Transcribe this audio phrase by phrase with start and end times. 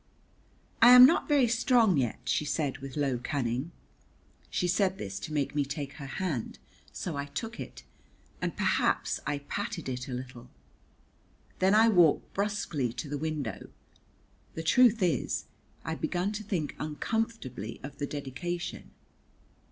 [0.81, 3.69] "I am not very strong yet," she said with low cunning.
[4.49, 6.57] She said this to make me take her hand,
[6.91, 7.83] so I took it,
[8.41, 10.49] and perhaps I patted it a little.
[11.59, 13.69] Then I walked brusquely to the window.
[14.55, 15.45] The truth is,
[15.85, 18.89] I begun to think uncomfortably of the dedication.